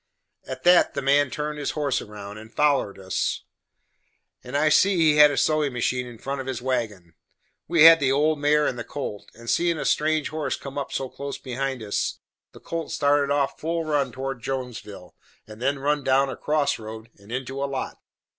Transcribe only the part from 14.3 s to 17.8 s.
Jonesville, and then run down a cross road and into a